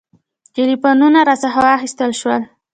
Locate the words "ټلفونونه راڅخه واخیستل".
0.55-2.11